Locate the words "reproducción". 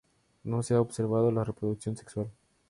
1.43-1.95